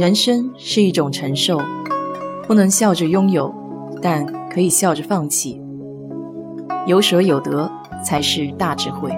[0.00, 1.58] 人生是一种承受，
[2.46, 3.54] 不能笑着拥有，
[4.00, 5.60] 但可以笑着放弃。
[6.86, 7.70] 有舍有得
[8.02, 9.10] 才是大智慧。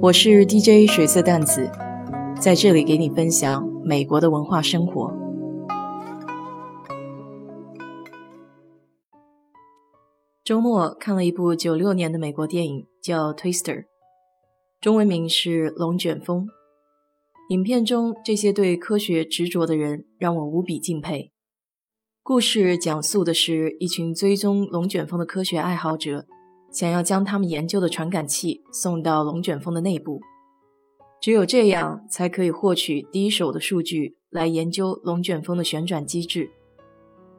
[0.00, 1.70] 我是 DJ 水色淡子，
[2.40, 5.14] 在这里给你分享美国的文化生活。
[10.42, 13.76] 周末看了一部九六年的美国电影，叫《Twister》，
[14.80, 16.46] 中文名是《龙卷风》。
[17.48, 21.32] 影片中这些对科学执着的人让我无比敬佩。
[22.22, 26.26] 故事讲述的是一群追踪龙卷风的科学爱好者，
[26.70, 30.20] 想要将他们研究的传感器送到龙卷风的内部，
[31.22, 36.50] 只有这样才可以获取第一手的数据来研究龙卷风的旋转机制。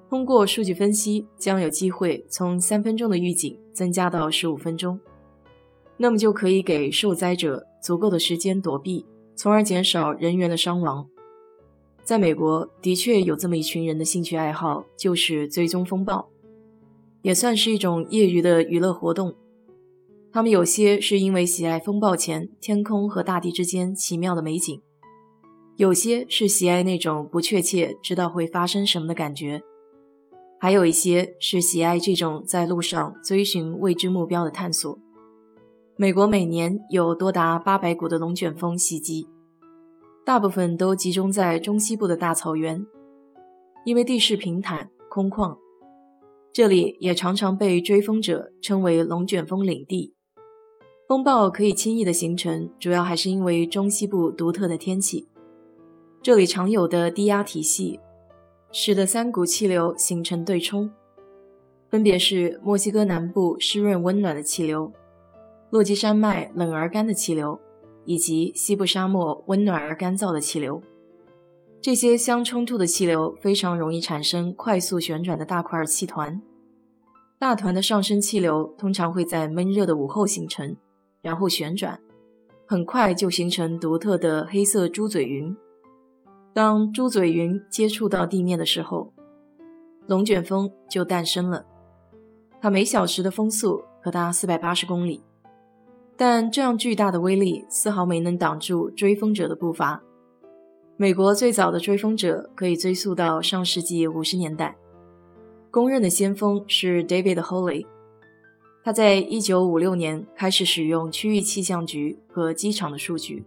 [0.09, 4.99] 通过数据分析，将有机会从三分钟的预警增加到十五分钟，
[5.97, 9.05] 那么就可以给受灾者足够的时间躲避。
[9.39, 11.07] 从而减少人员的伤亡。
[12.03, 16.27] 在美国，的确有这么一群人的兴趣爱好，就是追踪风暴，
[17.21, 19.33] 也算是一种业余的娱乐活动。
[20.33, 24.81] 他们有些是因为喜爱风暴前天空和大地之间奇妙的美景，
[25.77, 29.61] 有些是喜爱那种不确切知道会发生什么的感觉，
[30.59, 34.99] 还有一些是喜爱这种在路上追寻未知目标的探索。
[36.01, 39.27] 美国每年有多达八百股的龙卷风袭击，
[40.25, 42.87] 大部分都集中在中西部的大草原，
[43.83, 45.57] 因为地势平坦空旷，
[46.53, 50.13] 这里也常常被追风者称为龙卷风领地。
[51.05, 55.27] 风暴可以轻易的形成，主要还是因为中西部独特的天气，
[56.21, 57.99] 这里常有的低压体系，
[58.71, 60.89] 使得三股气流形成对冲，
[61.89, 64.93] 分别是墨西哥南部湿润温暖的气流。
[65.69, 67.59] 落基山脉冷而干的气流，
[68.05, 70.81] 以及西部沙漠温暖而干燥的气流，
[71.79, 76.41] 这些相冲突的气流非常容易产生快速旋转的大块气团。
[77.37, 80.75] 大团的上升气流通常会在闷热的午后形成，
[81.21, 81.99] 然后旋转，
[82.67, 85.55] 很快就形成独特的黑色猪嘴云。
[86.51, 89.13] 当猪嘴云接触到地面的时候，
[90.07, 91.65] 龙卷风就诞生了。
[92.59, 95.23] 它每小时的风速可达四百八十公里。
[96.19, 100.03] 但这样巨大的威力丝毫没能挡住追风者的步伐。
[100.97, 104.75] 美国最早的追风者可以追溯到上世纪五十年代，
[105.71, 107.85] 公认的先锋是 David Holly。
[108.83, 113.45] 他在一九五六年开始使用区域气象局和机场的数据，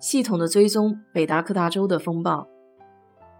[0.00, 2.48] 系统的追踪北达科他州的风暴。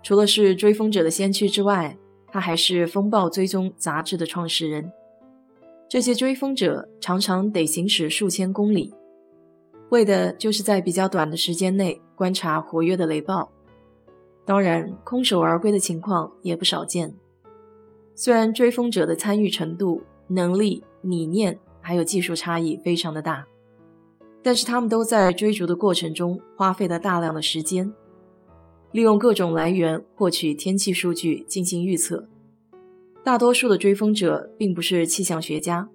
[0.00, 1.98] 除了是追风者的先驱之外，
[2.30, 4.92] 他还是《风暴追踪》杂志的创始人。
[5.88, 8.92] 这些追风者常常得行驶数千公里，
[9.88, 13.50] 为的就是在比较短的时间内观察活跃的雷暴。
[14.44, 17.14] 当然，空手而归的情况也不少见。
[18.14, 23.46] 虽然追风者的参与程度、能力、理念还有技术差异非常的大，
[24.42, 27.90] 但是他们都在追逐的过程中花费了大量的时间，
[28.92, 32.28] 利用各种来源获取天气数据进行预测。
[33.24, 35.88] 大多数的追风者并不是气象学家，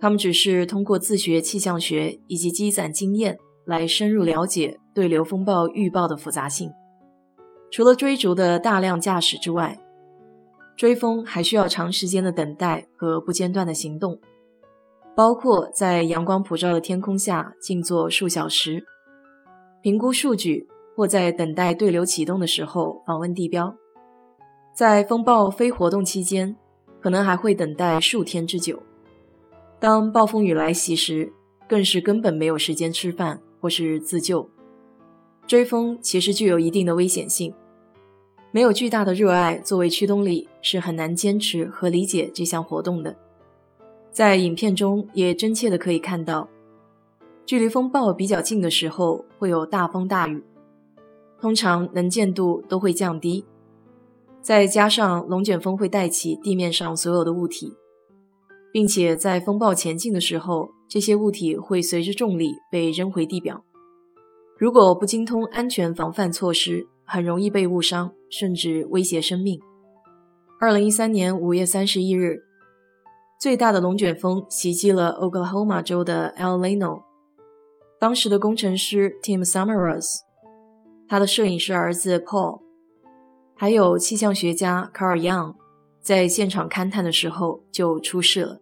[0.00, 6.70] 他们只是通过自学气象学以及积攒经验来深入了解对流风暴预报的复杂性。
[7.70, 9.78] 除了追逐的大量驾驶之外，
[10.76, 14.18] 追风还需要长时间的等待和不间断的行动，
[15.14, 18.84] 包括在阳光普照的天空下静坐数小时，
[19.80, 20.66] 评估数据，
[20.96, 23.76] 或在等待对流启动的时候访问地标。
[24.72, 26.56] 在风暴非活动期间，
[26.98, 28.82] 可能还会等待数天之久。
[29.78, 31.30] 当暴风雨来袭时，
[31.68, 34.48] 更是根本没有时间吃饭或是自救。
[35.46, 37.52] 追风其实具有一定的危险性，
[38.50, 43.14] 没有巨大的热爱作为驱动力，是很难坚持和理解这项活动的。
[44.10, 46.48] 在影片中也真切的可以看到，
[47.44, 50.42] 距离风暴比较近的时候会有大风大雨，
[51.38, 53.44] 通常能见度都会降低。
[54.42, 57.72] 再加上龙卷风会带起地面上所有的物体，
[58.72, 63.64] 并且在风暴前进的时候，这些物体会随着重力被扔回地表。
[64.58, 69.60] 如果不精通安全防范措施，很容易被误伤，甚至威胁生命。
[70.60, 72.42] 二零一三年五月三十一日，
[73.40, 77.02] 最大的龙卷风袭击了 Oklahoma 州的 El Leno。
[78.00, 80.20] 当时的工程师 Tim Summers，
[81.08, 82.71] 他的摄影师儿子 Paul。
[83.62, 85.54] 还有气象学家卡尔·杨
[86.00, 88.60] 在现场勘探的时候就出事了，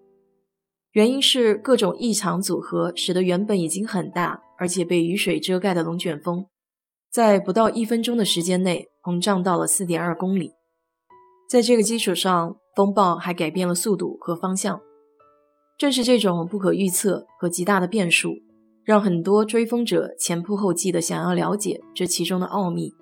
[0.93, 6.45] 原因是各种异常组合使得原本已经很大而且被雨水遮盖的龙卷风
[7.11, 10.53] 在不到一分钟的时间内膨胀到了四点二公里。
[11.49, 14.83] 在这个基础上，风暴还改变了速度和方向。
[15.79, 18.35] 正是这种不可预测和极大的变数，
[18.85, 22.93] 让很多追风者前仆后继地想要了解这其中的奥秘。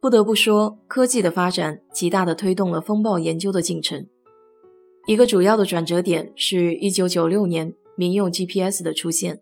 [0.00, 4.06] 不得不说，科技的发展极大地推动了风暴研究的进程。
[5.06, 9.40] 一个主要的转折点是1996年民用 GPS 的出现。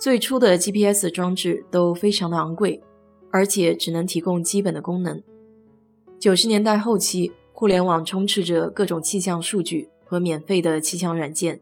[0.00, 2.82] 最初的 GPS 装置都非常的昂贵，
[3.30, 5.22] 而且只能提供基本的功能。
[6.18, 11.60] 九十年代后期，互联网充斥着各种气象数据和免费的气象软件。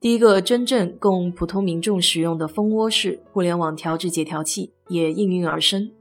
[0.00, 5.92] 第一个真正供普通民众使用的蜂窝式互联网调制解调器也应运而生。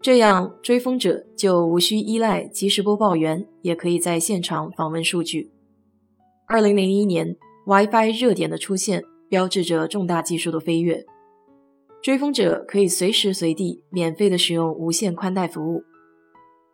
[0.00, 5.50] 这样，追风者就无需依赖即时播报员，也可以在现场访问数据。
[6.46, 7.36] 二零零一年
[7.66, 11.04] ，WiFi 热点的出现，标志着重大技术的飞跃。
[12.00, 15.82] 追风者可以随时随地免费的使用无线宽带服务。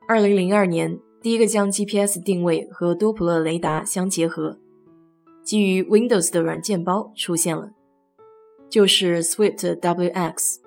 [0.07, 4.59] 二零零二年，第一个将 GPS 定位和多普勒雷达相结合，
[5.43, 7.73] 基于 Windows 的软件包出现了，
[8.69, 10.64] 就是 Swift WX。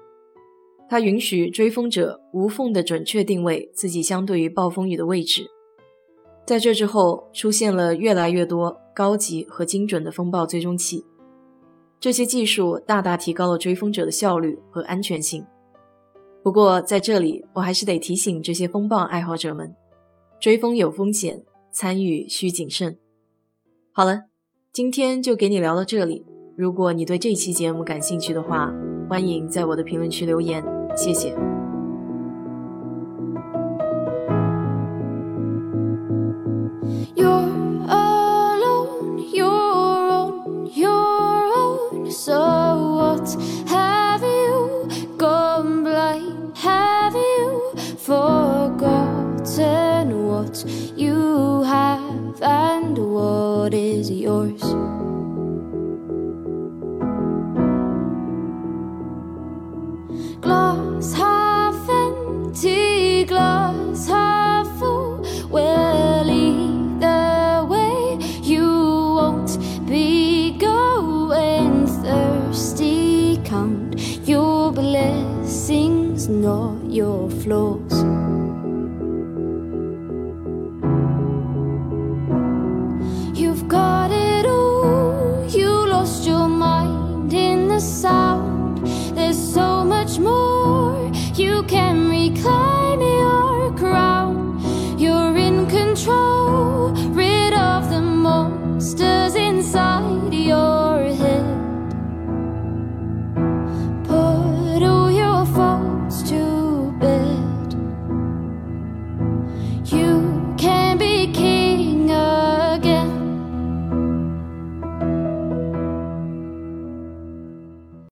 [0.89, 5.45] 它允许追风者无缝的准确定位自己相对于暴风雨的位置。
[6.45, 11.03] 在这之后，出现了越来越多高级和精准的风暴追踪器。
[11.99, 15.45] 这些技术大大提高了追风者的效率和安全性。
[16.43, 19.75] 不过，在这里我还是得提醒这些风暴爱好者们：
[20.39, 22.97] 追风有风险，参与需谨慎。
[23.91, 24.25] 好了，
[24.71, 26.23] 今天就给你聊到这里。
[26.55, 28.71] 如果你对这期节目感兴趣的话，
[29.09, 30.76] 欢迎在我的评论区留言。
[30.97, 31.56] 谢谢。
[60.97, 65.23] glass half empty, glass half full.
[65.49, 73.39] Well, the way, you won't be going thirsty.
[73.45, 77.93] Count your blessings, not your flaws.
[83.37, 88.16] You've got it all, you lost your mind in the silence.
[92.27, 92.76] 你可